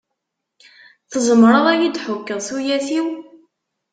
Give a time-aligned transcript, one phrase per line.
[1.11, 3.07] Tzemreḍ ad yi-d-tḥukkeḍ tuyat-iw?